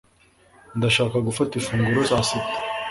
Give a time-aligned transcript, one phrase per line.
[0.77, 2.53] ndashaka gufata ifunguro saa sita